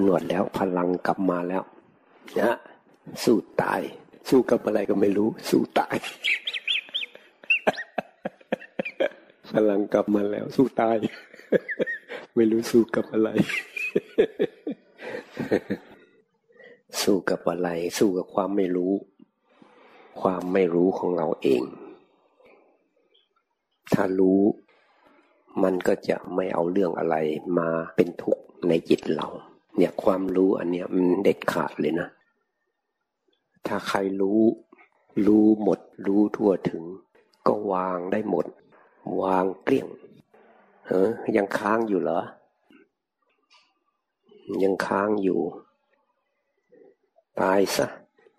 [0.00, 1.62] หนวดแล้วพลังกลับมาแล้ว
[2.40, 2.50] นะ
[3.24, 3.80] สู้ตาย
[4.28, 5.96] สู้กับอะไรก็ไม่รู้ สู้ตาย
[9.52, 10.96] พลังกลับมาแล้ว สู้ตาย
[12.36, 13.30] ไม่รู้สู้กับอะไร
[17.02, 17.68] สู้กับอะไร
[17.98, 18.92] สู้กับความไม่รู้
[20.20, 21.62] ความไม่รู้ของเราเอง
[23.94, 24.40] ถ้ารู้
[25.62, 27.16] มันก็จะไม่เอาเรื่องอะไร
[27.58, 29.28] มาเป็นทุกข์ในจิตเรา
[29.76, 32.08] เนี่ยความรู้อันเนี้ยมันเด็ดขาดเลยนะ
[33.66, 34.40] ถ้าใครรู้
[35.26, 36.82] รู้หมด รู้ทั่วถึง
[37.46, 38.46] ก็วางได้หมด
[39.22, 39.88] วางเกลี้ยง
[40.86, 42.20] เออยังค้างอยู่เหรอ
[44.62, 45.40] ยังค้างอยู่
[47.40, 47.86] ตายซะ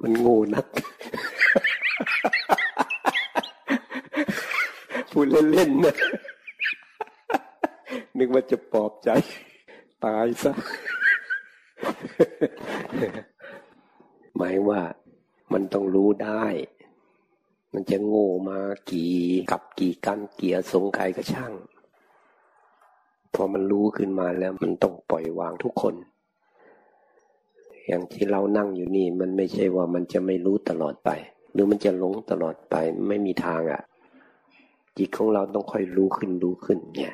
[0.01, 0.67] มันงูนัก
[5.11, 5.95] พูดเล่นๆนะ
[8.17, 9.09] นึกว่าจะปลอบใจ
[10.05, 10.51] ตายซะ
[14.35, 14.81] หมายว่า
[15.53, 16.45] มันต้องรู้ได้
[17.73, 18.59] มันจะโง่มา
[18.91, 19.13] กี่
[19.51, 21.53] กับกี่กันเกียสงใครก็ช่าง
[23.33, 25.95] พอมันรู้ขึ้นมาแล้วมันต้องปล่อยวางทุกคน
[27.87, 31.09] อย่างที่เรานั่งอยู่นี่ มันไม่ใช่ว่ามันจะไม่รู้ตลอดไป
[31.51, 32.75] หรือมันจะหลงตลอดไป
[33.07, 33.81] ไม่มีทางอะ่ะ
[34.97, 37.13] จิตของเราต้องค่อยรู้ขึ้นรู้ขึ้นเนี่ย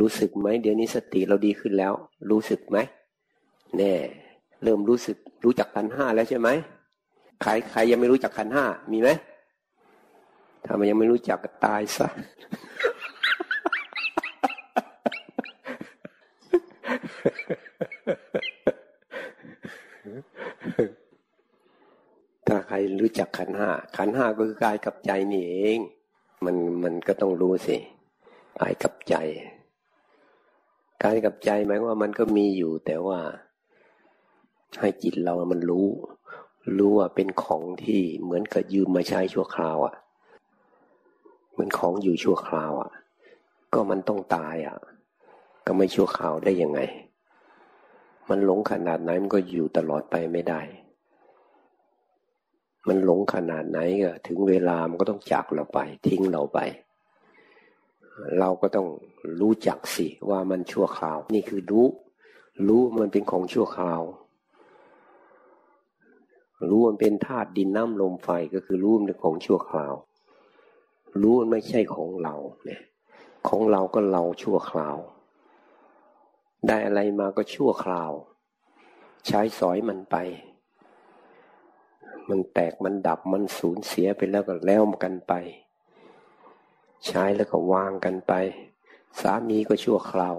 [0.00, 1.92] รู้สึกไหมเดี๋ยวนี้สติเราดีขึ้นแล้ว
[2.30, 2.78] รู้สึกไหม
[3.76, 3.92] แน่
[4.62, 6.48] เริ่มรู้สึกรู้จักขันห้าแล้วใช่ไหม
[7.42, 9.08] ใครใครยังไม่รู้จักขันห้ามีไหม
[10.64, 12.08] ถ้ามันยังไม่รู้จักก็ตายซะ
[22.46, 25.78] ถ้าใครรู้จักขันห้าขันห้าก็คือกายกับใจนี่เอง
[26.44, 27.76] มันมันก็ต้องรู้สิ
[28.60, 29.16] กายกับใจ
[31.02, 33.20] กายกับใจหมายว่ามันก็มีอยู่ แต่ว่า
[34.80, 35.86] ให้จิตเรามันรู้
[36.78, 39.94] รู้ว่าเป็นของที่เหมือนกับยืมมาใช้ชั่วคราวอะ่ะ
[41.50, 42.90] เหมือนของอยู่ชั่วคราวอะ่ะ
[43.74, 44.76] ก็มันต้องตายอะ่ะ
[45.66, 46.80] ก็ไม่ชั่วคราวได้ยังไง
[48.28, 50.60] มันหลงขนาดไหนมันก็อยู่ตลอดไปไม่ได้
[52.88, 56.58] มันหลงขนาดไหนก็ถึงเวลามันก็ต้องจากเราไป ทิ้งเราไป
[58.38, 58.86] เราก็ต้อง
[59.40, 61.86] รู้จักสิว่ามันชั่วคราว นี่คือรู้
[62.68, 64.02] รู้มันเป็นของชั่วคราว
[66.68, 69.94] รู้มันเป็นธาตุดินน้ำลมไฟก็คือรู้มันเป็นของชั่วคราว
[71.22, 72.34] รู้มันไม่ใช่ของเรา
[72.64, 72.80] เนี่ย
[73.48, 74.96] ของเราก็เราชั่วคราว
[76.66, 78.12] ได้อะไรมาก็ชั่วคราว
[79.26, 80.16] ใช้สอยมันไป
[82.28, 85.32] มันแตกมันดับมันสูญเสียไปแล้วก็แล้วกันไป
[87.06, 88.32] ใช้แล้วก็วางกันไป
[89.20, 90.36] สามีก็ชั่วคราว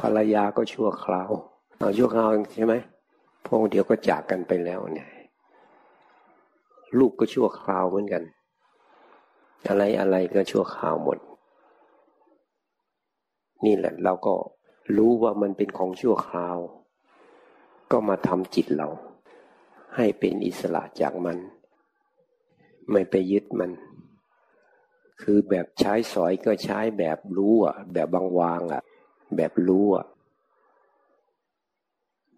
[0.00, 1.30] ภรรยาก็ชั่วคราว
[1.78, 2.74] เอาชั่วคราวใช่ไหม
[3.46, 5.10] พวกเดียวก็จากกันไปแล้วเนี่ย
[6.98, 8.22] ลูกก็ชั่วคราวเหมือนกัน
[9.68, 11.18] อะไรอะไรก็ชั่วคราวหมด
[13.64, 14.34] นี่แหละเราก็
[14.96, 16.56] รู้ว่ามันเป็นของชั่วคราว
[17.92, 18.88] ก็มาทำจิตเรา
[19.96, 21.38] ให้เป็นอิสระจากมัน
[22.90, 23.70] ไม่ไปยึดมัน
[25.22, 28.08] คือแบบใช้สอยก็ใช้แบบรู้อะ แบบ
[28.40, 28.82] วางๆอะ
[29.36, 30.06] แบบรู้อะ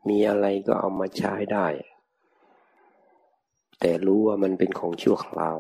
[0.09, 1.67] มีอะไรก็เอามาใช้ได้
[3.81, 5.59] แต่รู้ว่ามันเป็นของชั่วคราว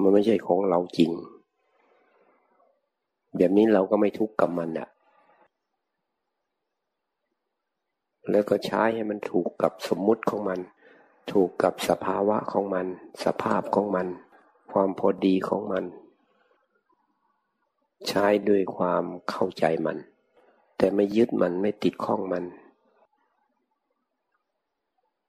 [0.00, 1.12] มันไม่ใช่ของเราจริง
[3.36, 4.88] แบบนี้เราก็ไม่ทุกข์กับมันอะ
[8.30, 10.60] แล้วก็ใช้ให้มันถูกกับสมมุติของมัน
[11.32, 12.86] ถูกกับสภาวะของมัน
[13.24, 14.06] สภาพของมัน
[14.72, 15.84] ความพอดีของมัน
[18.08, 19.98] ใช้ด้วยความเข้าใจมัน
[20.76, 22.44] แต่ไม่ยึดมันไม่ติดข้องมัน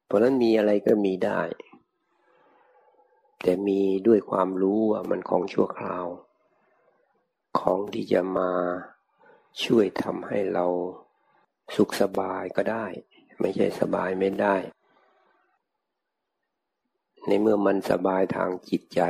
[0.05, 1.41] เพราะนั้นมีอะไรก็มีได้
[3.41, 6.05] แต่มีด้วยความรู้ว่ามันของชั่วคราว
[7.59, 8.51] ของที่จะมา
[9.63, 10.65] ช่วยทำให้เรา
[11.75, 12.85] สุขสบายก็ได้
[13.39, 14.55] ไม่ใช่สบายไม่ได้
[17.27, 19.01] ในเมื่อมันสบายทางจิตใจ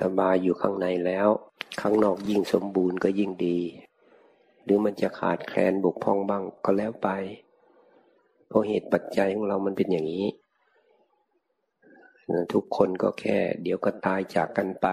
[0.00, 1.28] สบายอยู่ข้างในแล้ว
[1.80, 3.58] ข้างนอกยิ่งสมบูรณ์ก็ยิ่งดี
[4.62, 7.08] หรือมันจะขาดแคลนบกพร่องบ้างก็แล้วไป
[8.46, 10.26] เพราะเหตุปัจจัยของเรามันเป็นอย่างนี้
[12.52, 14.86] ทุกคนก็แค่ เดี๋ยวก็ตายจากกันไป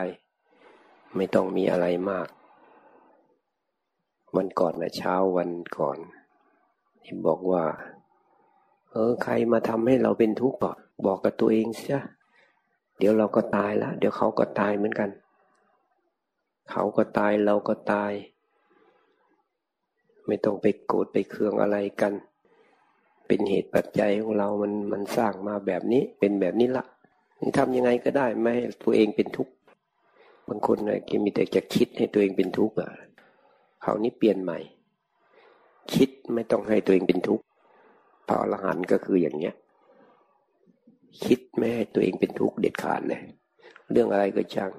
[1.15, 2.27] ไม่ต้องมีอะไรมาก
[4.35, 5.97] วันก่อนนะเช้าวันก่อน
[7.03, 7.63] ที่บอกว่า
[8.91, 11.99] เออใครมาทำให้เราเป็นทุกข์ก่อน บอกกับตัวเองเสีย
[12.97, 15.09] เดี๋ยวเราก็ตายละเดี๋ยวเขาก็ตายเหมือนกัน
[16.71, 18.11] เขาก็ตายเราก็ตาย
[20.27, 22.13] ไม่ต้องไปโกรธไปเคืองอะไรกัน
[23.27, 26.85] เป็นเหตุปัจจัยของเรามันมันสร้างมาแบบนี้เป็นแบบนี้ละ
[27.57, 29.53] ทำยังไงก็ได้ไม่ให้ตัวเองเป็นทุกข์
[30.47, 32.91] บางคนเนี่ยมีแต่จะคิดให้ตัวเองเป็นทุกข์อะ
[33.83, 34.59] ครานี้เปลี่ยนใหม่
[35.93, 37.43] คิดไม่ต้องให้ตัวเองเป็นทุกข์
[38.27, 39.55] พระอรหันต์ก็คืออย่างเนี้ย
[41.23, 43.21] คิดไม่ให้ตัวเองเป็นทุกข์เด็ดขาดเลย
[43.91, 44.71] เรื่องอะไรก็ช่าง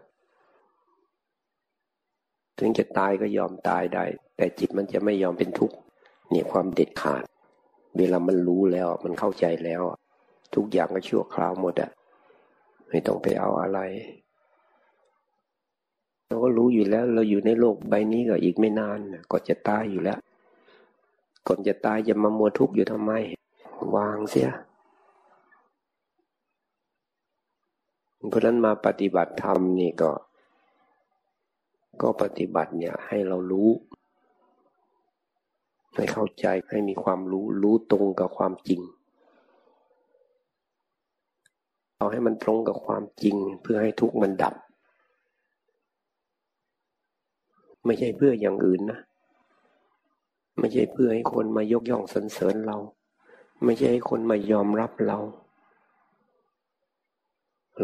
[2.58, 4.04] ถึงจะตายก็ยอมตายได้
[4.36, 5.76] แต่จิตมันจะไม่ยอมเป็นทุกข์
[6.30, 7.22] เนี่ยความเด็ดขาด
[7.98, 9.82] เวลามันรู้แล้วมันเข้าใจแล้ว
[10.54, 11.90] ทุกอย่างก็ชั่วคราวหมดอะ
[12.88, 13.80] ไม่ต้องไปเอาอะไร
[16.26, 18.98] เราก็รู้อยู่แล้ว เราอยู่ในโลกใบนี้ก็อีกไม่นาน
[19.30, 20.18] ก็จะตายอยู่แล้ว
[21.46, 23.12] ก่อนจะตายจะมามัวทุกข์อยู่ทำไม
[23.96, 24.48] วางเสีย
[28.26, 30.10] เพราะนั้นมาปฏิบัติธรรมนี่ก็
[32.02, 33.70] ก็ปฏิบัติเนี่ยให้เรารู้
[35.94, 38.80] ให้เข้าใจให้มีความรู้รู้ตรงกับความจริง
[41.96, 44.54] เอาให้มันตรงกับความจริงเพื่อให้ทุกข์มันดับ
[47.84, 48.98] ไม่ใช่เพื่ออย่างอื่นนะ
[50.58, 52.76] ไม่ใช่เพื่อให้คนมายกย่องสรรเสริญเรา
[53.64, 55.18] ไม่ใช่ให้คนมายอมรับเรา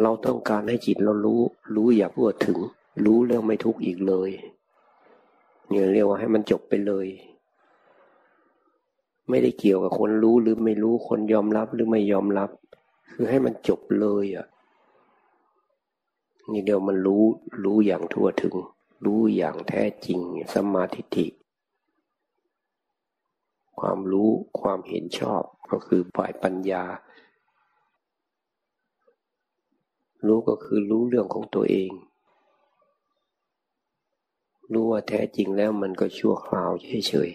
[0.01, 1.41] เราต้องการให้จิตเรารู้
[1.75, 2.59] รู้อย่าพูดถึง
[3.05, 4.31] รู้แล้วไม่ทุกข์อีกเลย
[5.69, 7.07] เนี่ยเรียกว่าให้มันจบไปเลย
[9.29, 12.51] ไม่ได้เกี่ยวกับคนรู้หรือไม่รู้คนยอมรับหรือไม่ยอมรับ
[13.13, 14.47] คือให้มันจบเลยอะ
[16.51, 17.25] นี่เดียวมันรู้
[17.65, 18.57] รู้อย่างทั่วถึง
[19.05, 20.21] รู้อย่างแท้จริง
[20.55, 21.27] สมาธิ
[23.81, 24.31] ความรู้
[24.61, 26.85] ความเห็นชอบก็คือฝ่ายปัญญา
[30.27, 31.91] รู้ก็คือรู้เรื่องของตัวเอง
[34.73, 36.71] รู้ว่าแท้จริงแล้วมันก็ชั่วคราว
[37.09, 37.31] เฉย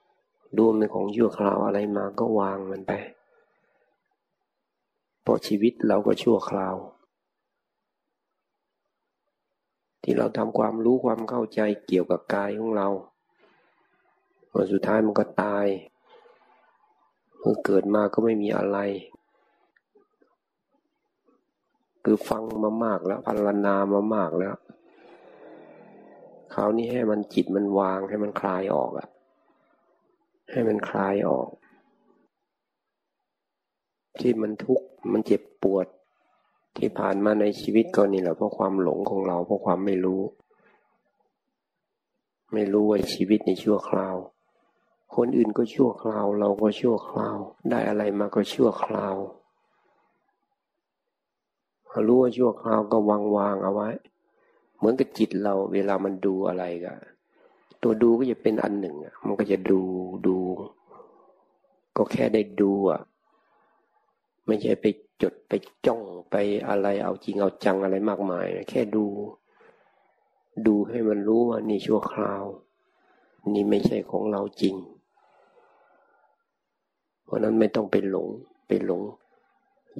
[0.00, 2.92] ๆรู้มันของชั่วคราวอะไรมาก็วางมันไป
[5.22, 6.76] เพราะชีวิตเราก็ชั่วคราว
[10.02, 12.88] ที่เราทำความรู้ความเข้าใจเกี่ยวกับกายของเรา
[14.50, 15.66] พอสุดท้ายมันก็ตาย
[17.38, 18.78] เมื่อเกิดมาก็ไม่มีอะไร
[22.04, 24.54] คือฟังมามากแล้วพัลนามามากแล้ว
[26.54, 29.08] คราวนี้ให้มันจิตมันวางให้มันคลายออกอะ
[30.50, 31.48] ให้มันคลายออก
[34.20, 35.86] ที่มันทุกข์มันเจ็บปวด
[36.76, 40.22] ที่ผ่านมาในชีวิตก็นี่แหละเพราะความหลงของเราเพราะความไม่รู้
[42.52, 44.16] ไม่รู้ว่าชีวิตในชั่วคราว
[45.16, 47.36] คนอื่นก็ชั่วคราว เราก็ชั่วคราว
[47.70, 49.16] ได้อะไรมาก็ชั่วคราว
[52.06, 53.88] รู้ว่าชั่วคราวก็วางวางเอาไว้
[54.76, 56.94] เหมือนกับจิตเราเวลามันดูอะไรก็
[57.82, 58.96] ตัวดูก็จะเป็นอันหนึ่ง
[59.26, 59.80] มันก็จะดู
[60.26, 60.36] ดู
[61.96, 63.00] ก็แค่ได้ดูอะ
[64.46, 64.86] ไม่ใช่ไป
[65.22, 65.52] จดไป
[65.86, 66.36] จ้องไป
[66.68, 69.06] อะไรเอาจริงเอาจังอะไรมากมาย แค่ดู
[70.66, 72.44] ดูให้มันรู้ว่านี่ชั่วคราว
[73.52, 74.74] นี่ไม่ใช่ของเราจริง
[77.24, 78.28] เพราะนั้นไม่ต้องไปหลง
[78.68, 79.02] ไปหลง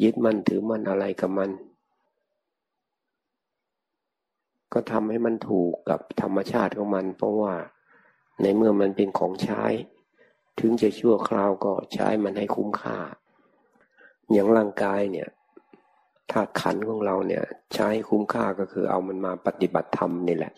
[0.03, 1.51] ยึดมั่นถือมั่นอะไรกับมัน
[4.73, 7.55] ก็ทำให้มันถูกกับธรรมชาติของมัน เพราะว่า
[8.41, 9.65] ในเมื่อมันเป็นของใช้
[10.61, 12.99] ถึงจะชั่วคราวก็ใช้มันให้คุ้มค่า
[14.33, 15.29] อย่างร่างกายเนี่ย
[16.31, 20.53] ธาตุขันของเราเนี่ย ใช้คุ้มค่าก็คือเอามันมาปฏิบัติธรรมนี่แหละ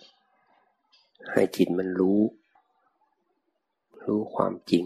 [1.32, 2.20] ให้จิตมันรู้
[4.06, 4.84] รู้ความจริง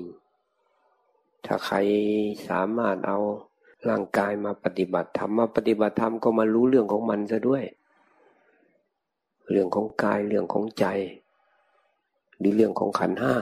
[1.47, 1.77] ถ้าใคร
[2.49, 3.19] สามารถเอา
[3.89, 7.65] ร่างกายมาปฏิบัติธรรมมาปฏิบัติธรรมก็มารู้เรื่องของมันซะด้วย
[9.51, 10.87] เรื่องของกายเรื่องของใจ
[12.39, 13.35] หรือเรื่องของขันห้า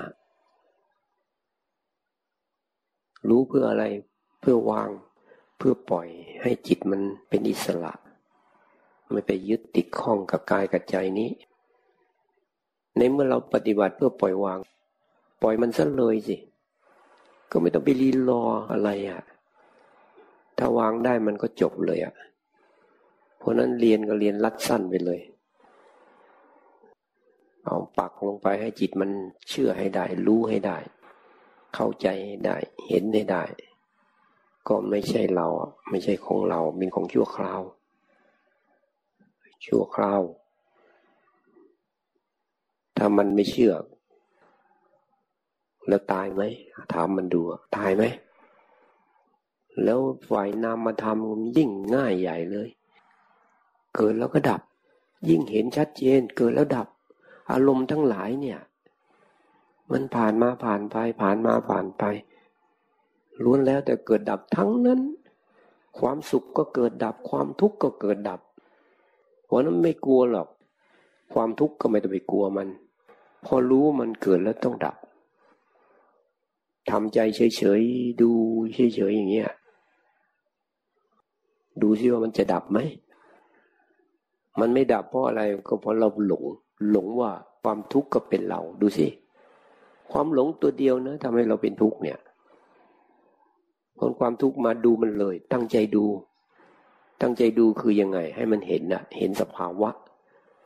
[3.28, 3.84] รู้เพื่ออะไร
[4.40, 4.90] เพื่อวาง
[5.58, 6.08] เพื่อปล่อย
[6.42, 7.92] ให้จิตมันเป็นอิสระ
[9.10, 11.30] ไม่ไปยึดติดข้องกับกายกับใจนี้
[12.96, 14.58] ในเมื่อเราปฏิบัติเพื่อปล่อยวาง
[15.42, 16.36] ปล่อยมันซะเลยสิ
[17.50, 18.42] ก็ไม่ต้องไปรีรอ
[18.72, 19.20] อะไรอะ่ะ
[20.58, 22.14] ถ้าวางได้มันก็จบเลยอะ่ะ
[23.38, 25.20] เพราะนั้นเรียนก็เรียนรัดสั้นไปเลย
[27.66, 29.10] เอาปักลงไปให้จิตมัน
[29.48, 30.78] เชื่อให้ได้ รู้ให้ได้
[31.74, 32.56] เข้าใจให้ได้
[32.86, 33.44] เห็นให้ได้
[34.68, 35.48] ก็ไม่ใช่เรา
[35.90, 37.62] ไม่ใช่ของเราเป็นของชั่วคราว
[39.66, 40.22] ชั่วคราว
[42.96, 43.74] ถ้ามันไม่เชื่อ
[45.88, 46.42] แล้วตายไหม
[46.92, 47.40] ถามมันดู
[47.76, 48.04] ตายไหม
[49.84, 52.68] แล้วฝ่ายนามธรรมมันยิ่งง่ายใหญ่เลย
[53.94, 54.60] เกิดแล้วก็ดับ
[55.28, 56.86] ยิ่งเห็นชัดเจน เกิดแล้วดับ
[57.50, 58.60] อารมณ์ทั้งหลายเนี่ย
[59.92, 62.04] มันผ่านมาผ่านไป ผ่านมาผ่านไป
[63.42, 65.00] ล้วนแล้วแต่เกิดดับทั้งนั้น
[65.98, 68.40] ความสุขก็เกิดดับ ความทุกข์ก็เกิดดับ
[69.44, 70.48] เพราะนั้นไม่กลัวหรอก
[71.32, 72.68] ความทุกข์ก็ไม่ต้องไปกลัวมัน
[73.44, 74.96] พอรู้มันเกิดแล้วต้องดับ
[76.90, 78.30] ทำใจเฉยๆดู
[78.74, 79.50] เฉยๆอย่างเงี้ย
[81.82, 82.78] ดูซิว่ามันจะดับไหม
[84.60, 86.44] มันไม่ดับเพราะอะไรก็เพราะเราหลง
[86.90, 87.30] หลงว่า
[87.62, 89.06] ความทุกข์ก็เป็นเราดูสิ
[90.12, 92.18] ความหลงตัวเดียวนะทำให้เราเป็นทุกข์เนี่ย
[93.98, 96.04] คนความทุกข์มาดูมันเลย ตั้งใจดู
[97.20, 99.90] ตั้งใจดูคือยังไง ให้มันเห็นนะเห็นสภาวะ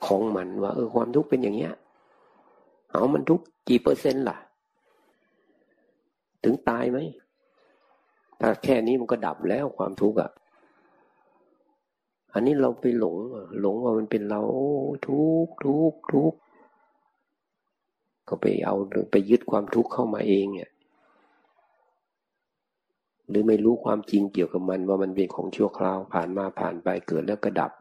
[0.07, 1.75] ของมันว่า เออความทุกข์เป็นอย่างเงี้ย
[2.93, 4.39] เอามันทุกข์กี่เปอร์เซ็นต์ล่ะ
[6.45, 6.99] ถึงตายไหม
[8.41, 10.31] ถ้าแค่นี้มันก็ดับแล้วความทุกข์อะ
[12.33, 13.17] อันนี้เราไปหลง
[13.61, 14.43] หลงว่ามันเป็นเรา
[15.07, 16.33] ทุกทุกทุก
[18.29, 18.77] ก็ไปเอา
[19.11, 20.71] ไปยึดความทุกข์เข้ามาเองเนี่ย
[23.29, 27.73] หรือไม่รู้ความจริงเกี่ยวกับมันว่ามันเป็นของชั่วคราวผ่านมาผ่านไปเกิดแล้วก็ดับ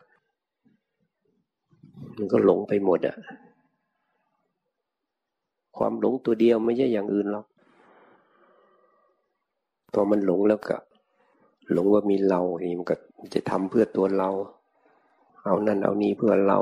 [2.18, 3.16] มันก็หลงไปหมดอะ
[5.78, 7.46] ความหลงตัวเดียวไม่ใช่อย่างอื่นหรอก
[9.94, 10.78] พอมันหลงแล้วก็
[11.72, 12.96] หลงว่ามีเรานี่มันก็
[13.34, 14.30] จะทำเพื่อตัวเรา
[15.44, 16.60] เอานั่นเอานี้เพื่อเรา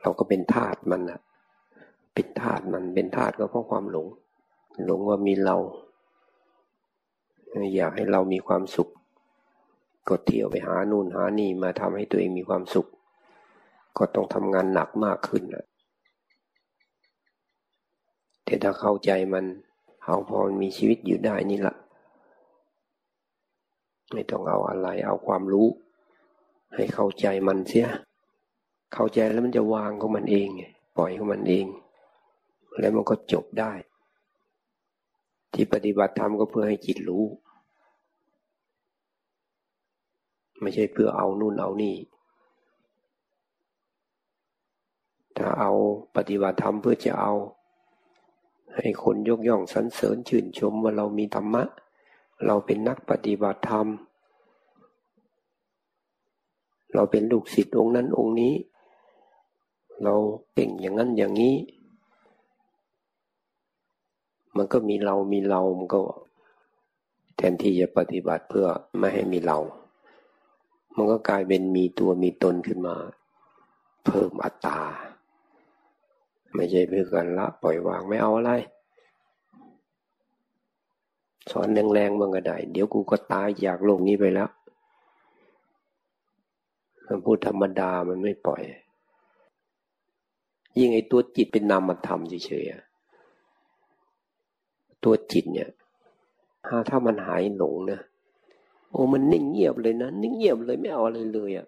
[0.00, 1.20] เราก็เป็นทาสมันอะ
[2.14, 4.06] เป็นทาสมันเป็นทาสก็เพราะความหลง
[4.86, 5.56] หลงว่ามีเรา
[7.76, 8.88] อยากให้เรามีความสุข
[10.08, 12.86] ก็เที่ยวไปหานู่นหานี่มาทำให้ตัวเองมีความสุข
[13.98, 15.66] ก็ต้องทำงานหนักมากขึ้นนะ
[18.44, 19.44] แต่ถ้าเข้าใจมัน
[20.04, 21.76] เอาพอมีชีวิตอยู่ได้นี่แหละ
[24.12, 25.68] ไม่ต้องเอาอะไรเอาความรู้
[26.74, 27.88] ให้เข้าใจมันเสีย
[28.94, 30.48] เข้าใจแล้วมันจะวางของมันเอง
[30.98, 31.66] ปล่อยของมันเอง
[32.78, 33.72] แล้วมันก็จบได้
[35.52, 37.24] ที่ปฏิบัติธรรมก็เพื่อให้จิตรู้
[40.60, 41.96] ไม่ใช่เพื่อเอานู่นเอานี่
[45.36, 45.72] ถ้าเอา
[46.16, 47.32] ปฏิบัติธรรมเพื่อจะเอา
[48.76, 51.62] ให้คนยกย่องสรรเสริญชื่นชมว่าเรามีธรรมะ
[52.46, 53.86] เราเป็นนักปฏิบัติธรรม
[56.94, 58.54] เราเป็นลูกศิษย์องค์นั้นองค์นี้
[60.04, 60.14] เรา
[60.54, 61.54] เก่งอย่างนั้นอย่างนี้
[64.56, 66.00] มันก็มีเรามีเรา มันก็
[67.36, 68.66] แทนที่จะปฏิบัติเพื่อ
[68.98, 69.58] ไม่ให้มีเรา
[70.96, 72.96] มันก็กลายเป็นมีตัวมีตนขึ้นมา
[74.06, 74.78] เพิ่มอัตตา
[76.54, 78.52] ไม่ใช่เพื่อกันละปล่อยวางไม่เอาอะไร
[81.50, 84.50] สอนแรงๆมันก็ได้ เดี๋ยวกูก็ตายจากโลกนี้ไปแล้ว
[87.06, 88.62] มันพูดธรรมดามันไม่ปล่อย
[90.78, 92.92] ยิ่งไอ้ตัวจิตเป็นนามธรรมเฉยๆ
[95.04, 95.70] ตัวจิตเนี่ย
[96.88, 98.00] ถ้ามันหายหลงนะ
[98.90, 101.66] โอ้มันนิ่งเงียบเลยนะนิ่งเงียบเลยไม่เอาอะไรเลยอะ่ะ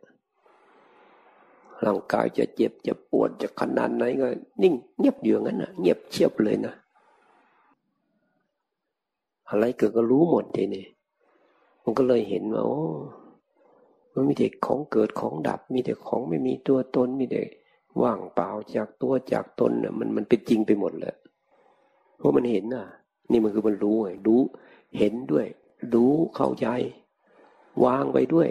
[1.85, 4.27] ร่างกายจะเจ็บจะปวดจะขนาดไหนก็
[4.63, 6.75] นิ่งเงียบอยู่งั้นนะเงียบเชียบเลยนะ
[9.55, 10.87] อะไรเกิดก็รู้หมดทีนี้
[11.83, 12.81] มันก็เลยเห็นว่าโอ้
[14.13, 17.43] มันมีแต่ของเกิดของดับ มีแต่ของไม่มีตัวตนมีแต่
[18.03, 21.17] ว่างเปล่าจากตัวจากตนน่ะมันมันเป็นจริงไปหมดเลย
[22.17, 22.85] เพราะมันเห็นน่ะ
[23.31, 24.41] นี่มันคือมันรู้ไงรู้
[24.99, 25.47] เห็นด้วย
[25.95, 26.67] รู้เข้าใจ
[27.85, 28.49] วางไปด้วย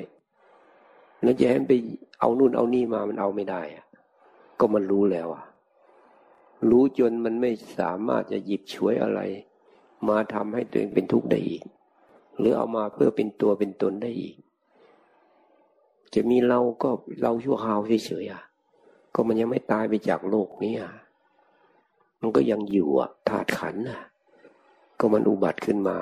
[1.21, 1.73] แล้วจะให้ไป
[2.19, 3.85] เอานู่นเอานี่มามันเอาไม่ได้อะ
[4.59, 5.43] ก็มันรู้แล้วอะ
[6.69, 9.19] รู้จนมันไม่สามารถจะหยิบฉวยอะไร
[10.09, 11.63] มาทำให้ตัวเองเป็นทุกข์ได้อีก
[12.37, 14.35] หรือเอามาเพื่อเป็นตัวเป็นตนได้อีก
[16.13, 16.89] จะมีเราก็
[17.21, 18.43] เราชั่วคราวเฉยๆอะ
[19.13, 20.91] ก็มันยังไม่ตายไปจากโลกนี้อะ
[22.21, 24.01] มันก็ยังอยู่อะธาตุขันอะ
[24.99, 25.97] ก็มันอุบัติขึ้นมา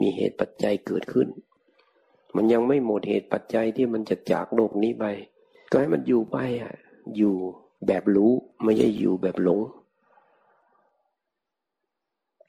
[0.00, 1.28] มีเหตุปัจจัยเกิดขึ้น
[2.36, 5.04] มันยังไม่หมดเหตุปัจจัยที่มันจะจากโลกนี้ไป
[5.70, 6.74] ก็ให้มันอยู่ไปอะ
[7.16, 7.34] อยู่
[7.86, 8.32] แบบรู้
[8.64, 9.60] ไม่ใช่อยู่แบบหลง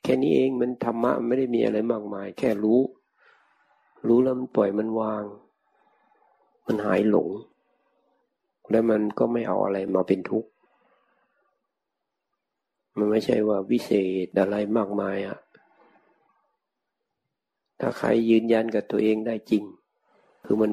[0.08, 2.80] ค่นี้เองมันธรรมะไม่ได้มีอะไรมากมาย แค่รู้
[4.08, 5.24] รู้แล้วมันปล่อยมันวาง
[6.68, 7.30] มันหายหลง
[8.72, 10.50] แล้วมันก็ไม่เอาอะไรมาเป็นทุกข์
[12.98, 13.92] มันไม่ใช่ว่าวิเศ
[14.26, 15.38] ษอะไรมากมายอะ
[17.80, 19.64] ถ้าใครยืนยันกับตัวเองได้จริง
[20.46, 20.72] คือมัน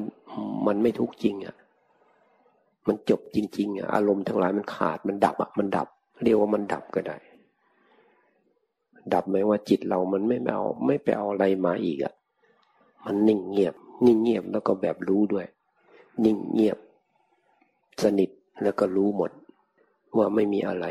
[0.67, 1.55] มันไม่ทุกข์จริงอะ
[2.87, 5.87] มันจบจริง ๆอะอารมณ์ทั้งหลายมันขาดมันดับอะมันดับ
[6.23, 7.17] เรียกว่ามันดับก็ได้
[9.13, 12.13] ดับไหมว่าจิตเรามันไม่เอาไม่ไปเอาอะไรมาอีกอะ่ะ
[13.05, 15.47] มันนิ่งเงียบ นิ่งเงียบแล้วก็แบบรู้ด้วย
[16.23, 16.77] นิ่งเงียบ
[18.03, 18.29] สนิท
[18.63, 19.31] แล้วก็รู้หมด
[20.17, 20.85] ว่าไม่มีอะไร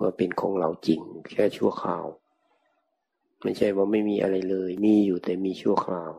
[0.00, 1.00] ว่าเป็นของเราจริง
[1.30, 2.04] แค่ชั่วคราว
[3.42, 6.12] ไม่ใช่ว่าไม่มีอะไรเลย มีอยู่แต่มีชั่วคราว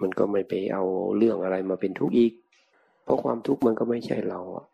[0.00, 0.84] มันก็ไม่ไปเอา
[1.16, 2.32] เรื่องอะไรมาเป็นทุกข์อีก
[3.02, 4.66] เพราะความทุกข์มันก็ไม่ใช่เราอะ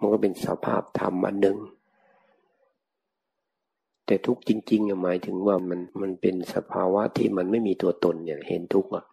[0.00, 1.58] มันก็เป็นสภาพธรรมอันหนึ่ง
[4.06, 9.04] แต่ทุกข์จริงๆหมายถึงว่ามันมันเป็นสภาวะที่มันไม่มีตัวตนเนี่ยเห็นทุกข์อะ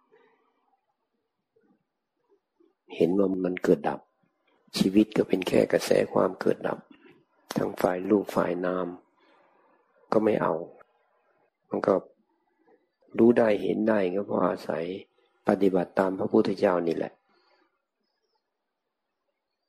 [2.96, 4.00] เห็นว่ามันเกิดดับ
[4.78, 6.78] ชีวิตก็เป็นแค่กระแสความเกิดดับ
[7.56, 8.86] ทั้งฝ่ายรูปฝ่ายนาม
[10.12, 10.54] ก็ไม่เอา
[11.70, 11.94] มันก็
[13.18, 14.84] รู้ได้เห็นได้ก็เพราะอาศัย
[15.48, 17.12] ปฏิบัติตามพระพุทธเจ้านี่แหละ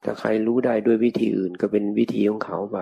[0.04, 2.80] ถ้าใครรู้ได้ด้วยวิธีอื่นก็เป็นวิธีของเขาไป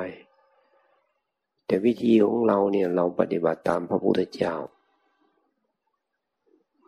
[1.72, 4.56] แต่วิธีของเราเนี่ยเราปฏิบัติตามพระพุทธเจ้า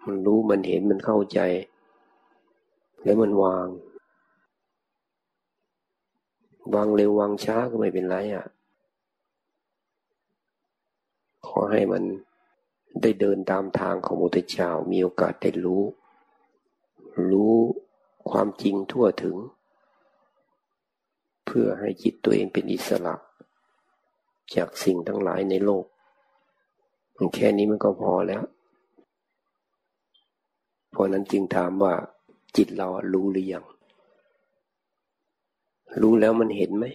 [0.06, 1.40] มันรู้มันเห็นมันเข้าใจ
[3.04, 3.68] แล้วมันวาง
[6.76, 8.46] วางเร็ววางช้าก็ไม่เป็นไรอะ
[11.48, 12.04] ขอให้มัน
[13.02, 15.84] ได้เดินตามทางของมุตเจ้ามีโอกาสได้รู้
[17.32, 17.56] รู้
[18.30, 19.36] ความจริงทั่วถึง
[21.46, 23.16] เพื่อให้จิตตัวเองเป็นอิสระ
[24.56, 25.86] จากสิ่งทั้งหลายในโลก
[27.16, 28.44] มันแค่นี้มันก็พอแล้ว
[30.92, 31.94] เพราะนั้นจึงถามว่า
[32.58, 33.66] จิตเรารู้หรือยัง
[36.02, 36.86] รู้แล้วมันเห็นไหม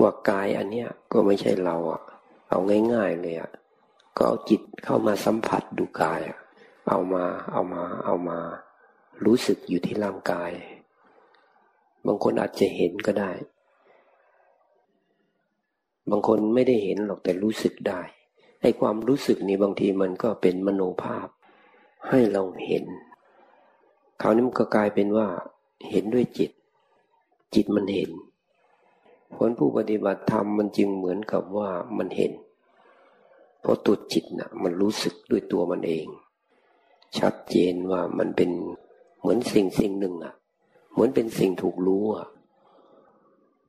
[0.00, 2.02] ว่ากายอันเนี้ยก็ไม่ใช่เราอะ
[2.50, 2.58] เอา
[2.92, 3.50] ง่ายๆเลยอะ
[4.16, 6.38] ก็เอาจิตเข้ามาสัมผัสดูกายอะ
[6.88, 8.38] เอามาเอามาเอามา
[9.24, 10.50] รู้สึกอยู่ที่ร่างกาย
[12.06, 13.30] บางคนอาจจะเห็นก็ได้
[16.10, 18.00] บางคนไม่ได้เห็นหรอกแต่รู้สึกได้
[18.62, 21.28] ไอ้ความรู้สึกนี้บางทีมันก็เป็นมโนภาพ
[22.08, 22.84] ให้เราเห็น
[24.20, 25.28] คราวนี้มันก็กลายเป็นว่า
[25.90, 26.50] เห็นด้วยจิต
[27.54, 28.10] จิตมันเห็น
[29.34, 32.32] ผลผู้ปฏิบัติธรรมมันจึงเหมือนกับว่ามันเห็น
[33.60, 36.06] เพราะตัวจิตนะ่ะ มันรู้สึกด้วยตัวมันเอง
[37.18, 38.50] ชัดเจนว่ามันเป็น
[39.20, 40.34] เหมือนสิ่งสิ่งหนึ่งอะ่ะ
[40.92, 42.26] เหมือนเป็นสิ่งถูกรู้อะ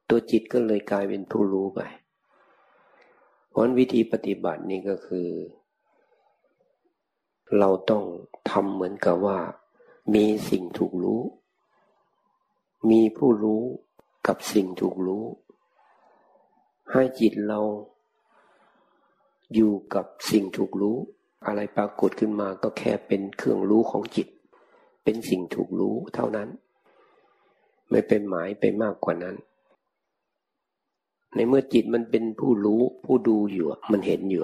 [0.09, 1.81] ตัวจิตก็เลยกลายเป็นผู้รู้ไป
[3.51, 5.29] เพราะวิธีปฏิบัตินี่ก็คือ
[7.59, 8.03] เราต้อง
[8.49, 9.39] ทำเหมือนกับว่า
[10.15, 11.21] มีสิ่งถูกรู้
[12.89, 13.63] มีผู้รู้
[14.27, 15.23] กับสิ่งถูกรู้
[16.91, 17.61] ให้จิตเรา
[19.53, 20.97] อยู่กับสิ่งถูกรู้
[21.45, 24.27] อะไรปรากฏขึ้นมาก็แค่เป็นเครื่องรู้ของจิต
[25.03, 26.49] เป็นสิ่งถูกรู้เท่านั้น
[27.89, 29.35] ไม่เป็นหมายไปมากกว่านั้น
[31.35, 34.41] ในเมื่อจิตมันเป็นผู้รู้ผู้ดูอยู่ มันเห็นอยู่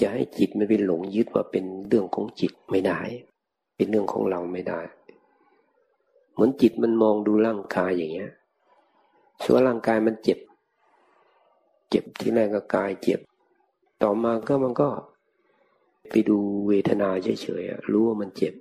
[0.00, 3.00] จะให้จิตไม่เป็นหลงยึดว่าเป็นเรื่องของจิตไม่ได้
[3.76, 4.80] เป็นเรื่องของเราไม่ได้
[6.32, 8.32] เหมือนจิตมันมองดูร่างกายอย่างเงี้ย
[9.44, 10.38] ส่วนร่างกายมันเจ็บ
[11.90, 13.20] เจ็บที่แรกก็กายเจ็บ
[14.02, 14.88] ต่อมาก็มันก็
[16.10, 18.54] ไปดูเวทนาเฉยๆรู้ว่ามันเจ็บ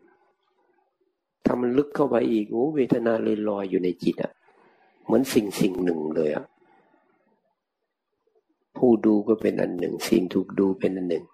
[1.46, 4.32] ถ้ามันลึกเข้าไปอีกโอ้เวทนาเลยลอยอยู่ในจิตอะ
[5.06, 6.46] เหมือนสิ่งสิ่งหนึ่งเลยอะ
[8.78, 11.26] ผู้ดูก็เป็นอันหนึ่ง สิ่งถูกดูเป็นอันหนึ่ง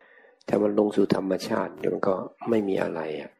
[0.48, 2.16] ถ้ามันลงสู่ธรรมชาติมันก็
[2.50, 3.32] ไม่มีอะไรอะ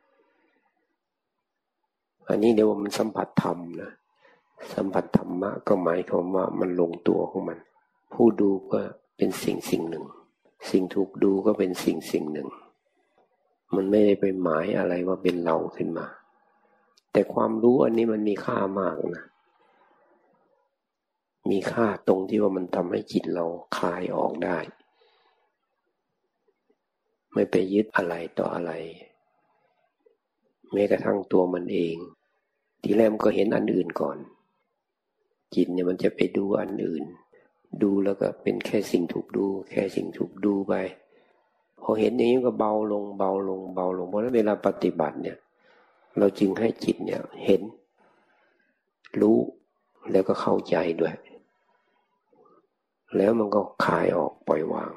[2.30, 3.92] อันนี้เดี๋ยวมันสัมผัสธรรมนะ
[4.74, 7.60] สัมผัสธรรมะก็หมายความว่ามันลงตัวของมัน
[8.14, 8.80] ผู้ดูก็
[9.18, 10.06] เป็นสิ่งสิ่งหนึ่ง
[10.70, 12.48] สิ่งถูกดูก็เป็นสิ่งสิ่งหนึ่ง
[13.76, 16.08] มันไม่ได้ไปหมายอะไรว่าเป็นเราขึ้นมา
[17.12, 19.26] แต่ความรู้อันนี้มันมีค่ามากนะ
[21.50, 23.46] มีค่าตรงที่ว่ามันทำให้จิตเรา
[23.78, 24.58] คลายออกได้
[27.34, 28.72] ไม่ไปยึดอะไรต่ออะไร
[30.72, 31.96] แม้กระทั่งตัวมันเอง
[32.82, 34.18] ทีแรกมันก็เห็นอันอื่นก่อน
[35.56, 37.04] จิตเนี่ยมันจะไปดูอันอื่น
[37.84, 40.74] ดูแล้วก็เป็นแค่สิ่งถูกดู แค่สิ่งถูกดูไป
[41.82, 45.38] พอเห็นอย่างนี้ก็เบาลงเบาลงเบาลงเพราะนั้นเวลาปฏิบัติเนี่ย
[46.18, 47.62] เราจึงให้จิตเนี่ยเห็น
[49.22, 49.38] รู้
[50.12, 51.16] แล้วก็เข้าใจด้วย
[53.18, 54.92] แล้วมันก็คลายออกปล่อยวาง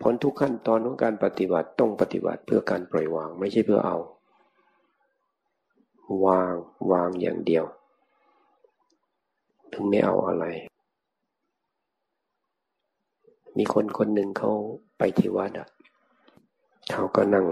[0.00, 3.98] ผลทุกขั้นตอนของการปฏิบัติต้องปฏิบัติเพื่อการปล่อยวางไม่ใช่เพื่อเอา
[6.26, 6.54] วาง
[6.92, 7.64] วางอย่างเดียว
[9.72, 10.44] ถึงไม่เอาอะไร
[13.58, 14.52] มีคนคนหนึ่งเขา
[14.98, 15.68] ไปที่วัดอะ
[16.90, 17.46] เขาก็นั่ง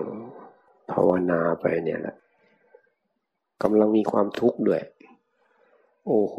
[0.90, 2.16] ภาวนาไปเนี่ยแหละ
[3.62, 4.82] กำลังมีความทุกข์ด้วย
[6.06, 6.36] โอ้โห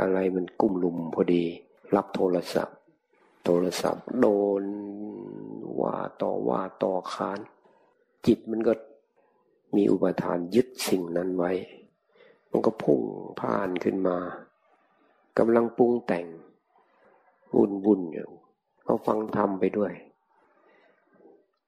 [0.00, 1.44] อะไรมันกุ้มลุมพอดี
[1.94, 2.76] รับโทรศัพท์
[3.50, 4.26] โทรศัพท์ โด
[4.62, 4.64] น
[5.80, 7.38] ว่าต่อว่าต่อค้าน
[8.26, 8.72] จิตมันก็
[9.76, 11.52] มีอุปทานยึดสิ่งนั้นไว้
[12.50, 13.00] มันก็พุ่ง
[13.40, 14.18] ผ่านขึ้นมา
[15.38, 16.26] กำลังปรุงแต่ง
[17.56, 18.30] วุ่นวุ่นอยู่
[18.84, 19.92] เขาฟังธรรมไปด้วย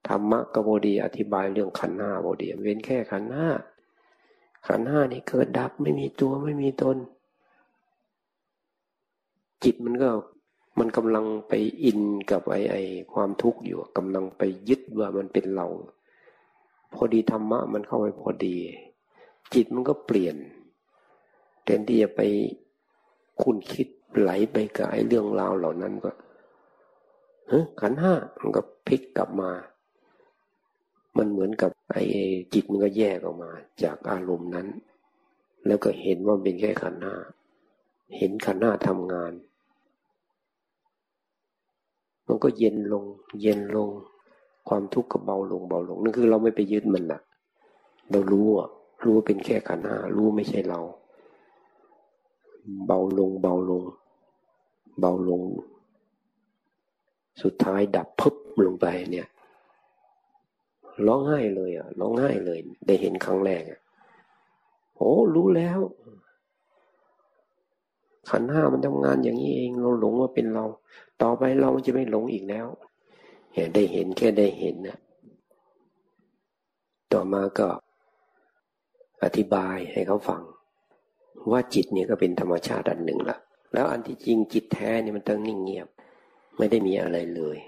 [0.09, 3.49] ธรรมะกบดีอธิบายเรื่องขันห้าบดีเว้นแค่ขันห้า
[4.67, 6.97] ขันห้านี่เกิดดับไม่มีตัวไม่มีตน
[9.65, 10.11] จิตมันก็
[10.81, 12.77] มันกำลังไปอินกับไอ้ไอ
[13.13, 15.67] ความทุกข์อยู่กำลังไปยึดว่ามันเป็นเรา
[16.95, 18.57] พอดีธรรมะมันเข้าไปพอดี
[19.55, 20.37] จิตมันก็เปลี่ยน
[21.65, 22.21] แทนที่จะไป
[23.43, 23.89] คุณคิด
[24.19, 26.11] ไหลไปกับไอ้เรื่องราวเหล่านั้นก็
[27.51, 29.51] ฮขันห้ามันก็พลิกกลับมา
[31.17, 32.03] มันเหมือนกับไอ้
[32.53, 33.51] จิตมันก็แยกออกมา
[33.83, 34.69] จากอารมณ์นั้น
[35.67, 37.17] แล้วก็เห็นว่าเป็นแค่ขันห้า
[38.17, 39.33] เห็นขันห้าทำงาน
[42.31, 43.05] มันก็เย็นลง
[43.43, 43.91] เย็นลง
[44.69, 47.21] ความทุกข์ก็เบาลงเบาลงนั่นคือเราไม่ไปยึดมันนะ
[48.11, 48.69] เรารู้อะ
[49.03, 50.81] รู้ว่าเป็นแค่ขันห้ารู้ไม่ใช่เรา
[52.87, 53.83] เบาลงเบาลง
[55.01, 55.43] เบาลง
[57.43, 59.27] สุดท้ายดับพึบลงไปเนี่ย
[61.07, 63.81] ร้องไห้เลยอะร้องไห้เลย ได้เห็นครั้งแรกอะ
[64.97, 65.79] โอ้รู้แล้ว
[68.31, 70.65] ขันห้ามันทำงานอย่างนี้เองเราหลงว่าเป็นเรา
[71.23, 72.67] ต่อไปเราจะไม่หลงอีกแล้ว
[73.55, 74.99] เห็นได้เห็นแค่ได้เห็นนะ
[77.13, 77.69] ต่อมาก็
[79.25, 80.43] อธิบายให้เขาฟัง
[81.51, 83.37] ว่าจิตเนี่ยก็เป็นธรรมชาติอันหนึ่งละ
[83.73, 85.89] แล้วอันที่จริงจิตแท้เนี่ยมันต้องนิ่งเงียบ
[86.59, 87.59] ไม่ได้มีอะไรเลย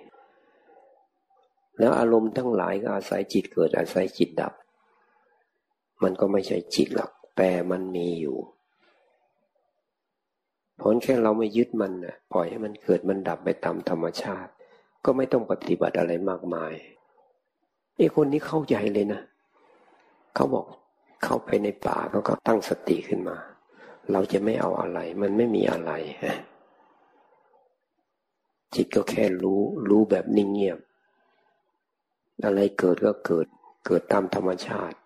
[1.78, 4.52] แล้วอารมณ์ทั้งหลายก็อาศัยจิตเกิดอาศัยจิตดับ
[6.02, 8.36] มันก็ไม่ใช่จิตหรอกแต่มันมีอยู่
[10.82, 14.50] ผลแค่เราไม่ยึดมันนะปล่อยให้มันเกิดมันดับไปตามธรรมชาติ
[15.04, 16.74] ก็ไม่ต้องปฏิบัติอะไรมากมาย
[17.96, 19.20] ไอ้คนนี้เข้าใจเลยนะ
[20.34, 20.66] เขาบอก
[21.24, 23.36] เข้าไปในป่าเขาก็ตั้งสติขึ้นมา
[24.12, 25.92] เราจะไม่เอาอะไร มันไม่มีอะไร
[28.74, 30.78] จิตก็แค่รู้ รู้แบบนิ่งเงียบ
[32.44, 33.46] อะไรเกิดก็เกิด
[33.86, 34.96] เกิดตามธรรมชาติ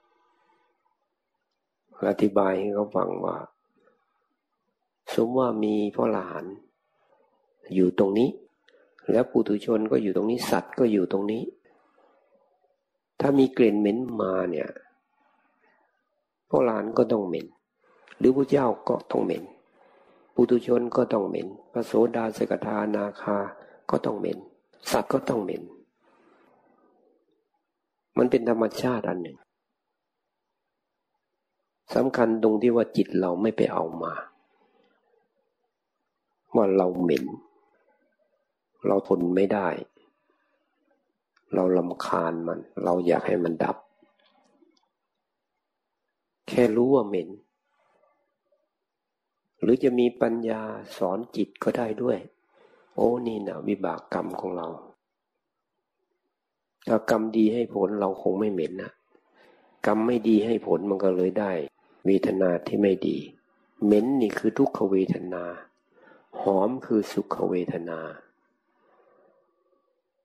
[2.11, 3.37] อธิบายให้เขาฟังว่า
[5.17, 6.45] สมว่ามีพ่อหลาน
[7.75, 8.31] อยู่ตรงนี้
[9.11, 11.43] แล้วปุถุชนก็อยู่ตรงนี้สัตว์ก็อยู่ตรงนี้
[13.21, 14.71] ถ้ามีกลิ่นเหม็นมาเนี่ย
[16.49, 17.47] พ่อหลานก็ต้องเหม็น
[18.19, 19.45] หรือพระเจ้าก็ต้องเหม็น
[20.35, 23.37] ปุถุชนก็ต้องเหม็นพระโสดาสกทานาคา
[23.91, 24.39] ก็ต้องเหม็น
[24.91, 25.63] สัตว์ก็ต้องเหม็น
[28.19, 29.39] มันเป็นธรรมชาติอันหนึ่ง
[31.95, 34.13] สำคัญตรงที่ว่าจิตเราไม่ไปเอามา
[36.57, 37.25] ว่าเราเหม็น
[38.87, 39.69] เราทนไม่ได้
[41.55, 43.77] เราลำคาญมัน เราอยากให้มันดับ
[46.49, 47.29] แค่รู้ว่าเหม็น
[49.61, 50.63] หรือจะมีปัญญา
[50.97, 52.19] สอนจิตก็ได้ด้วย
[52.95, 54.69] โอ้นี่นะวิบากกรรมของเรา
[56.89, 58.93] ถ้ากรรมดีให้ผลเราคงไม่เหม็นนะ
[59.87, 61.53] กรรมไม่ดีให้ผลมันก็เลยได้
[62.07, 63.17] เวทนาที่ไม่ดี
[63.85, 65.45] เหม็นนี่คือทุกขเวทนา
[66.41, 68.01] หอมคือสุขเวทนา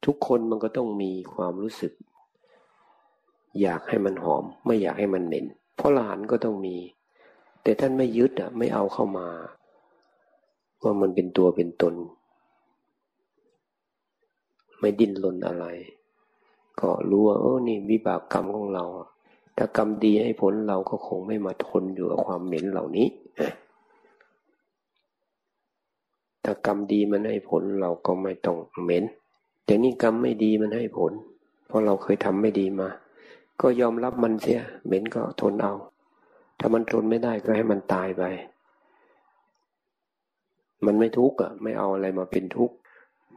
[0.05, 1.93] ทุกคนมันก็ต้องมีความรู้สึก
[3.61, 5.45] อยากให้มันหอม ไม่อยากให้มันเหม็น
[5.75, 6.77] เพราะหลานก็ต้องมี
[7.63, 9.27] แต่ท่านไม่ยึดอะ ไม่เอาเข้ามา
[10.83, 11.95] ว่ามันเป็นตัวเป็นตน
[14.79, 15.65] ไม่ดิ้นรนอะไร
[16.79, 18.85] ก็รู้ว่าโอ้นี่วิบากกรรมของเรา
[19.57, 23.07] ถ้ากรรมดีให้ผลเราก็คงไม่มาทนอยู่กับความเหม็นเหล่านี้
[26.43, 29.03] ถ้ากรรมดีมันให้ผลเราก็ไม่ต้องเหม็น
[29.65, 31.11] แต่นี่กรรมไม่ดีมันให้ผล
[31.67, 32.89] เพราะเราเคยทำไม่ดีมา
[33.61, 35.73] ก็ยอมรับมันเสียเหม็นก็ทนเอา
[36.59, 38.23] ถ้ามันทนไม่ได้ก็ให้มันตายไป
[40.85, 42.75] มันไม่ทุกข์อะ ไม่เอาอะไรมาเป็นทุกข์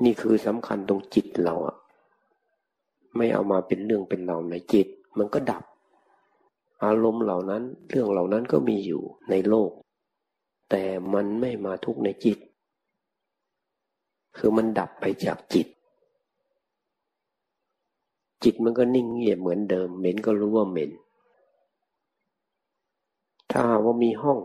[0.05, 1.77] นี่คือสำคัญตรงจิตเราอะ
[3.17, 4.87] ไม่เอามาเป็นเรื่องเป็นเราในจิต
[5.19, 5.65] มันก็ดับ
[6.85, 9.71] อารมณ์เหล่านั้น เรื่องเหล่านั้นก็มีอยู่ในโลก
[10.71, 12.39] แต่มันไม่มาทุกข์ในจิต
[14.37, 15.67] คือมันดับไปจากจิต
[18.43, 20.91] จิตมันก็นิ่งเงียบเหมือนเดิม เหม็นก็รู้ว่าเหม็น
[23.51, 24.39] ถ้าว่ามีห้อง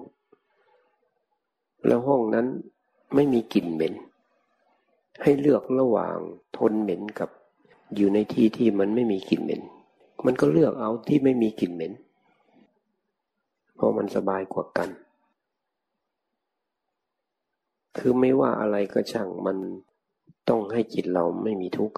[1.88, 2.48] แล้วห้องนั้น
[3.16, 3.94] ไม่มีกลิ่นเหม็น
[5.22, 6.18] ให้เลือกระหว่าง
[6.58, 7.30] ทนเหม็นกับ
[7.96, 9.62] อยู่ในที่ที่มันไม่มีกลิ่นเหม็น
[10.26, 11.94] มันก็เลือกเอาที่ไม่มีกลิ่นเหม็น
[13.76, 14.90] เพราะมันสบายกว่ากัน
[18.00, 19.58] คือไม่ว่าอะไรก็ช่างมัน
[20.50, 21.98] ต้องให้จิตเราไม่มีทุกข์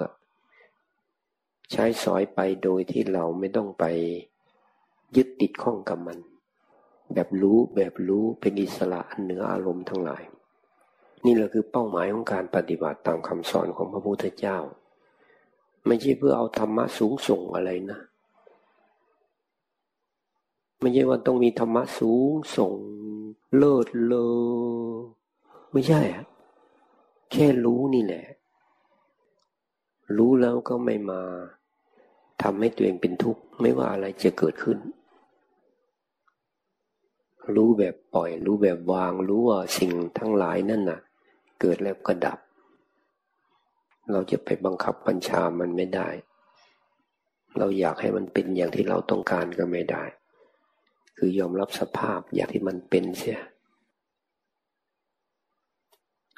[1.71, 3.83] ใช้สอยไปโดยที่เราไม่ต้องไป
[5.15, 6.17] ยึดติดข้องกับมัน
[7.13, 10.23] แบบรู้แบบรู้เป็นอิสระเหนืออารมณ์ทั้งหลาย
[11.25, 14.57] นี่แหละคือเป้าหมายของการปฏิบัติตามคำสอนของพระพุทธเจ้า
[15.87, 17.99] ไม่ใช่เพื่อเอาธรรมะสูงส่งอะไรนะ
[20.79, 22.73] ไม่ใช่ว่าต้องมีธรรมะสูงส่ง
[23.57, 24.31] เลิศเลอ
[25.71, 26.25] ไม่ใช่อะ
[27.31, 28.25] แค่รู้นี่แหละ
[30.17, 31.21] รู้แล้วก็ไม่มา
[32.41, 34.77] ทำให้ตัวเองเป็นทุกข์ ไม่ว่าอะไรจะเกิดขึ้น
[37.55, 40.99] รู้แบบปล่อย รู้แบบวาง รู้ว่าสิ่งทั้งหลายนั่นน่ะ
[41.61, 42.39] เกิดแล้วก็ดับ
[44.11, 46.09] เราจะไปบังคับบัญชามันไม่ได้
[47.57, 50.03] เราอยากให้มันเป็นอย่างที่เราต้องการก็ไม่ได้
[51.17, 53.39] คือยอมรับสภาพอย่างที่มันเป็นเสีย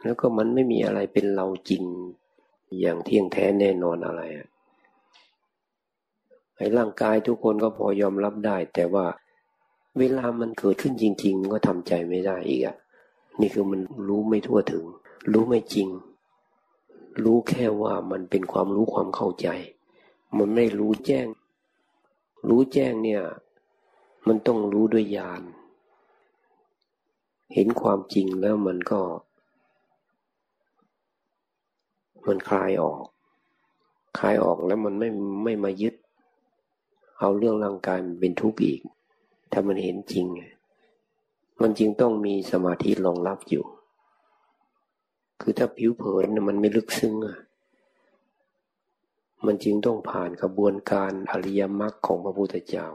[0.03, 1.83] แล้วก็มันไม่มีอะไรเป็นเราจริง
[2.79, 4.47] อย่างเที่ยงแท้แน่นอนอะไรอะ
[6.57, 9.05] ไอ้ร่างกายทุกคนก็พอยอมรับได้ แต่ว่า
[9.99, 12.75] เวลามันเกิดขึ้นจริง ๆ ก็ทำใจไม่ได้อีกอะ
[13.39, 14.83] นี่คือมันรู้ไม่ทั่วถึง
[15.31, 15.87] รู้ไม่จริง
[17.23, 19.47] รู้แค่ว่ามันเป็นความรู้ความเข้าใจ
[20.37, 21.27] มันไม่รู้แจ้ง
[22.49, 23.23] รู้แจ้งเนี่ย
[24.27, 25.41] มันต้องรู้ด้วยญาณ
[27.53, 29.01] เห็นความจริงแล้วมันก็
[32.27, 33.03] มันคลายออก
[34.19, 35.09] คลายออกแล้วมันไม่
[35.43, 35.95] ไม่มายึด
[37.19, 38.81] เอาเรื่องร่างกายมันเป็นทุกข์อีก
[39.51, 40.25] ถ้ามันเห็นจริง
[41.61, 43.65] มันจริงต้องมีสมาธิรองรับอยู่
[45.41, 47.15] คือถ้าผิวเผินมันไม่ลึกซึ้ง
[49.45, 52.87] มันจึงต้องผ่านกระบวนการอริยมรรคของพระพุทธเจ้า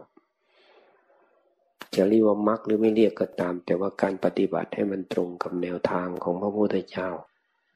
[1.94, 7.08] จะเรียกว่ามรรคหรือไม่เรียกก็ตาม แต่ว่าการปฏิบัติให้มันตรงกับแนวทางของพระพุทธเจ้า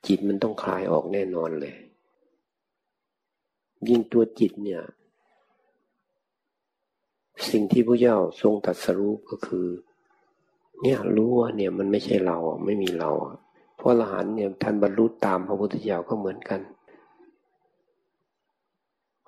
[0.06, 1.74] จิตมันต้องคลายออกแน่นอนเลย
[3.88, 4.82] ยิ่งตัวจิตเนี่ย
[7.50, 9.66] สิ่งที่พระเจ้าทรงตัดสรู้ก็คือ
[10.82, 13.10] เนี่ยรู้ว่าเนี่ยมันไม่ใช่เราไม่มีเรา
[13.76, 16.60] เพราะอรหันเนี่ยท่านบรรลุตามพระพุทธเจ้าก็เหมือนกัน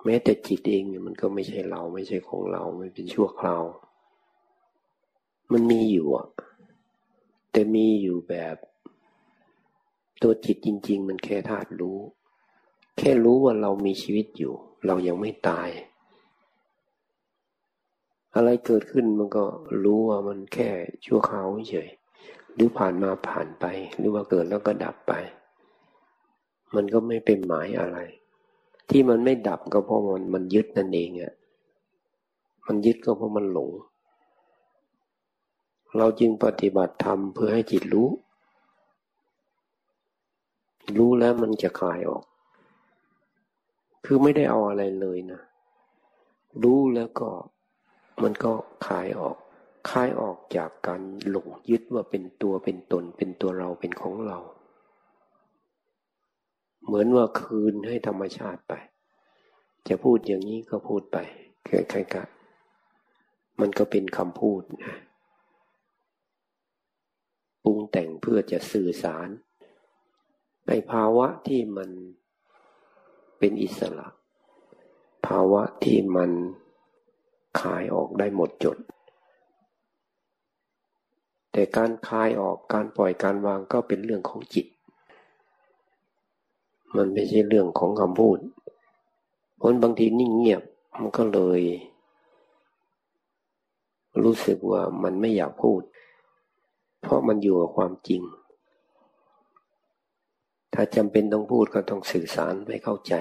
[0.05, 3.63] แม้แต่จิตเองเนี่ยมันก็ไม่ใช่เราไม่ใช่ของเราไม่เป็นชั่วคราว
[5.51, 6.27] มันมีอยู่อะ
[7.51, 8.55] แต่มีอยู่แบบ
[10.21, 11.99] ตัวจิตจริง ๆ มันแค่ธาตุรู้
[12.97, 14.53] แค่รู้ว่าเรามีชีวิตอยู่
[14.85, 15.69] เรายังไม่ตาย
[18.35, 19.43] อะไรเกิดขึ้นมันก็
[19.83, 20.69] รู้ว่ามันแค่
[21.05, 21.89] ชั่วคราวเฉย
[22.53, 23.65] หรือผ่านมาผ่านไป
[23.97, 25.13] หรือว่าเกิดแล้วก็ดับไป
[26.75, 27.97] มันก็ไม่เป็นหมายอะไร
[28.89, 31.33] ที่มันไม่ดับก็เพราะมันมันยึดนั่นเองอะ
[32.65, 33.69] มันยึดก็เพราะมันหลง
[35.97, 38.07] เราจึงปฏิบัติธรรมเพื่อให้จิตรู้
[40.97, 42.23] รู้แล้วมันจะคลายออก
[44.05, 45.41] คือไม่ได้เอาอะไรเลยนะ
[46.63, 47.29] รู้แล้วก็
[48.23, 48.51] มันก็
[48.87, 49.37] คลายออก
[49.89, 54.37] คลายออกจากการหลงยึดว่าเป็นตัวเป็นตนเป็นตัวเราเป็นของเรา
[56.85, 58.73] เหมือนว่าคืนให้ธรรมชาติไป
[59.87, 61.17] จะพูดอย่างนี้ก็พูดไป
[61.69, 62.27] คล้ายๆกัน
[63.59, 64.95] มันก็เป็นคำพูดนะ
[67.63, 69.29] ปรุงแต่งเพื่อจะสื่อสาร
[70.67, 71.89] ในภาวะที่มัน
[73.37, 74.07] เป็นอิสระ
[75.27, 76.31] ภาวะที่มัน
[77.59, 78.77] คลายออกได้หมดจด
[81.51, 84.67] แต่การคลายออกการปล่อยการวางก็เป็นเรื่องของจิต
[86.95, 88.37] มันไม่ใช่เรื่องของคำพูด
[89.61, 90.63] คนบางทีนิ่งเงียบ
[90.99, 91.61] มันก็เลย
[94.23, 95.81] รู้สึกว่ามันไม่อยากพูด
[97.01, 98.21] เพราะมันอยู่กับความจริง
[100.75, 103.13] ถ้าจำเป็นต้องพูดก็ต้องสื่อสารให้เข้าใจ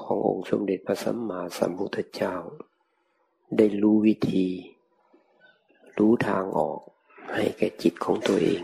[0.00, 2.34] ขององค์สมเด็จพระสัมมาสัมพุทธเจ้า
[3.56, 4.48] ได้รู้วิธี
[5.98, 6.80] รู้ทางออก
[7.34, 8.62] ให้แก่จิตของตัวเอง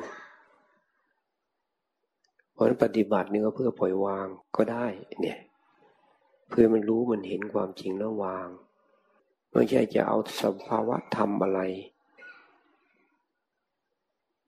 [2.53, 4.87] เพราะปฏิบัตินี่ก็เพื่อปล่อยวางก็ได้
[5.21, 5.41] เนี่ย
[6.49, 8.49] เพื่อมันรู้มันเห็นความจริงแล้ววาง
[9.53, 11.61] ไม่ใช่จะเอาสภาวะธรรมอะไร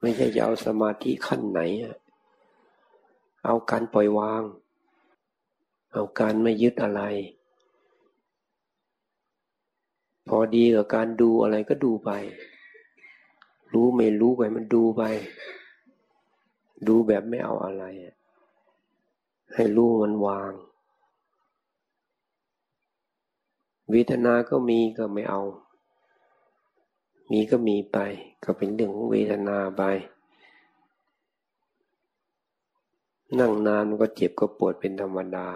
[0.03, 1.61] ไม่ใช่จะเอาสมาธิขั้นไหน
[3.45, 4.43] เอาการปล่อยวาง
[5.93, 7.03] เอาการไม่ยึดอะไร
[10.29, 12.11] พอดีกับการดูอะไรก็ดูไป
[13.73, 15.03] รู้ไม่รู้ไปมันดูไป
[16.89, 17.85] ดูแบบไม่เอาอะไร
[19.55, 20.53] ให้รู้มันวาง
[23.93, 25.41] วิทนาก็มีก็ไม่เอา
[27.33, 27.99] มีก็มีไป
[28.45, 29.83] ก็เป็นเรื่องของเวทนาไป
[33.39, 35.49] นั่งนานก็เจ็บก็ปวดเป็นธรรมดา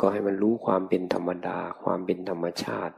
[0.00, 2.96] ก็ให้มันรู้ความเป็นธรรมดา ความเป็นธรรมชาติ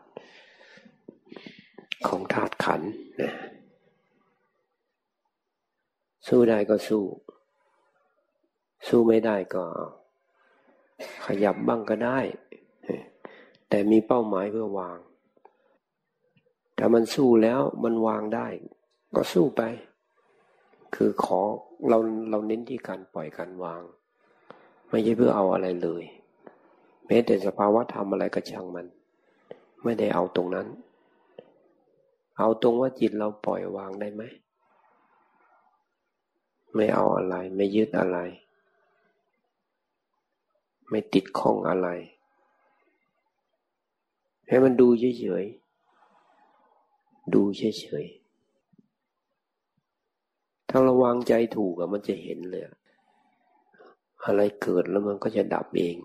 [2.06, 2.82] ของธาตุขัน
[3.22, 3.32] นะ
[6.28, 7.04] สู้ได้ก็สู้
[8.88, 9.64] สู้ไม่ได้ก็
[11.26, 12.18] ขยับบ้างก็ได้
[13.68, 14.98] แต่มีเป้าหมายเพื่อวาง
[16.84, 18.46] ถ้ามันสู้แล้วมันวางได้
[19.16, 19.62] ก็สู้ไป
[20.94, 21.40] คือขอ
[21.88, 21.98] เรา
[22.30, 23.82] เราเน้นที่การปล่อยการวาง
[24.90, 26.02] ไม่ใช่เพื่อเอาอะไรเลย
[27.06, 28.86] แม้แต่สภาวะธรรมอะไรก็ช่างมัน
[29.82, 30.66] ไม่ได้เอาตรงนั้น
[32.38, 34.22] เอาตรงว่าจิตเราปล่อยวางได้ไหม
[36.74, 38.18] ไม่เอาอะไร ไม่ยึดอะไร
[40.90, 41.88] ไม่ติดข้องอะไร
[44.48, 45.61] ให้มันดูเฉยๆ
[47.34, 52.64] ดูเฉยๆถ้าราวางใจถูกอะมันจะเห็นเลย
[54.24, 55.96] อะไรเกิดแล้วมันก็จะดับเอง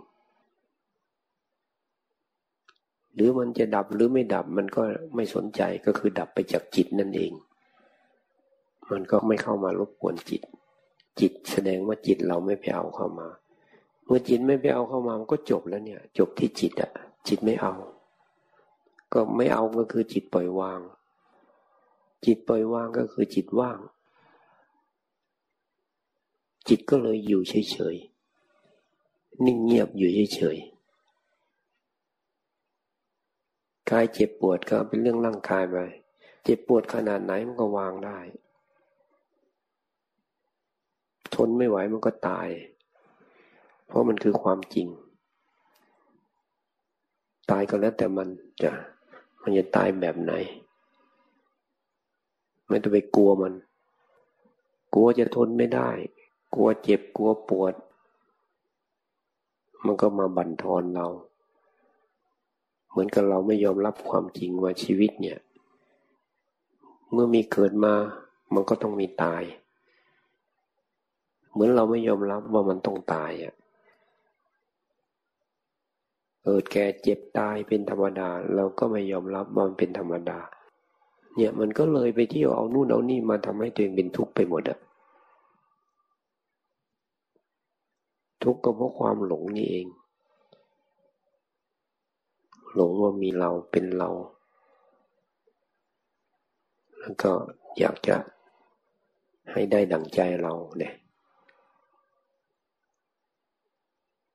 [3.13, 4.81] หรือมันจะดับหรือไม่ดับมันก็
[5.15, 7.31] ไม่สนใจก็คือดับไปจากจิตนั่นเอง
[8.91, 10.41] มันก็ไม่เข้ามารบกวนจิต
[11.19, 13.27] จิตแสดงว่าจิตเราไม่ไปเอาเข้ามา
[14.05, 16.91] เมื่อจิตไม่ไปเอาเข้ามามันก็จบแล้วเนี่ย จบที่จิตอะ
[17.27, 17.73] จิตไม่เอา
[19.13, 20.79] ก็ไม่เอาก็คือจิตปล่อยวาง
[22.25, 23.79] จิตปล่อยวางก็คือจิตว่าง
[26.67, 30.77] จิตก็เลยอยู่เฉยๆ นิ่งเงียบอยู่เฉยๆ
[33.89, 35.77] กายเจ็บปวดก็เป็นเรื่องร่างกายไป
[36.43, 38.19] เจ็บปวดขนาดไหนมันก็วางได้
[41.35, 42.47] ทนไม่ไหวมันก็ตาย
[43.85, 44.87] เพราะมันคือความจริง
[47.51, 48.27] ตายก็แล้วแต่มัน
[48.63, 48.71] จะ
[49.41, 50.33] มันจะตายแบบไหน
[52.67, 53.53] ไม่ต้องไปกลัวมัน
[54.93, 55.89] กลัวจะทนไม่ได้
[56.53, 57.73] กลัวเจ็บกลัวปวด
[59.85, 61.07] มันก็มาบั่นทอนเรา
[62.89, 65.39] เหมือนกับเราไม่ยอมรับความจริงว่าชีวิตเนี่ย
[67.11, 67.93] เมื่อมีเกิดมา
[68.53, 69.43] มันก็ต้องมีตาย
[71.51, 73.53] เหมือนเราไม่ยอมรับว่ามันต้องตายอะ
[76.43, 80.39] เกิดแก่เจ็บตายเป็นธรรมดา เราก็ไม่ยอมรับว่ามันเป็นธรรมดา
[81.37, 84.77] เนี่ยมันก็เลยไปเที่ยวเอานู่นเอานี่มาทำให้ตัวเองเป็นทุกข์ไปหมดอะ
[88.43, 89.87] ทุกข์ก็เพราะความหลงนี่เอง
[92.73, 94.09] หลงว่ามีเราเป็นเรา
[96.99, 97.31] แล้วก็
[97.79, 98.15] อยากจะ
[99.51, 100.93] ให้ได้ดังใจเราเนี่ย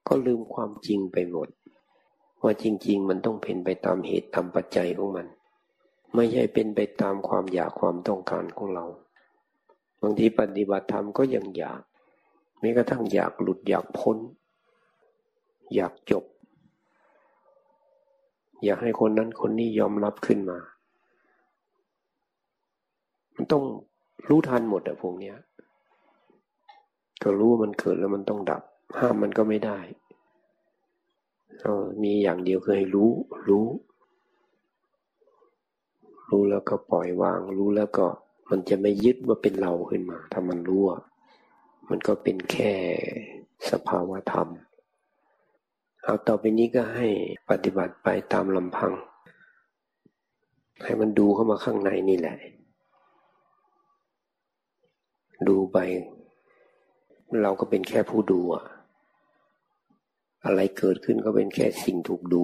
[0.07, 1.49] ก็ลืมความจริงไปหมด
[2.43, 5.27] ว่าจริง ๆ มันต้องเป็นไปตามเหตุตามปัจจัยของมัน
[6.15, 8.85] ไม่ใช่เป็นไปตามความอยากความต้องการของเรา
[10.03, 11.81] บางทีปฏิบัติธรรมก็ยังอยาก
[12.61, 14.19] แม้กระทั่งอยากหลุดอยากพ้น
[15.75, 16.25] อยากจบ
[18.65, 20.59] อยากให้คนนั้นคนนี้ยอมรับขึ้นมา
[23.35, 23.65] มันต้อง
[24.29, 25.37] รู้ทันหมดอะพวกเนี้ย
[27.23, 28.63] ก็รู้ว่ามันเกิดแล้วมันต้องดับ
[28.99, 29.79] ห้ามมันก็ไม่ได้
[32.03, 33.11] มีอย่างเดียวคือให้รู้
[33.49, 33.67] รู้
[36.31, 38.07] รู้แล้วก็ปล่อยวาง รู้แล้วก็
[38.51, 40.83] มันจะไม่ยึดว่าเป็นเราขึ้นมา ถ้ามันรู้
[41.91, 42.73] มันก็เป็นแค่
[43.71, 44.49] สภาวะธรรม
[46.05, 47.09] เอาต่อไปนี้ก็ให้
[47.51, 48.93] ปฏิบัติไปตามลำพัง
[50.85, 52.37] ให้มันดูเข้ามาข้างในนี่แหละ
[55.49, 55.79] ดูไป
[57.43, 58.65] เราก็เป็นแค่ผู้ดูอะ
[60.45, 62.43] อะไรเกิดขึ้นก็เป็นแค่สิ่งถูกดู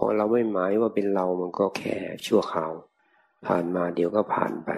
[0.00, 2.72] พอเราไม่หมายว่าเป็นเรามันก็แค่ชั่วคราว
[3.46, 4.70] ผ่านมาเดี๋ยวก็ผ่านไป